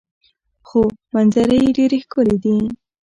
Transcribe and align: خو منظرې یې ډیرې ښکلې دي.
خو 0.67 0.81
منظرې 1.13 1.57
یې 1.63 1.69
ډیرې 1.77 1.97
ښکلې 2.05 2.37
دي. 2.43 2.57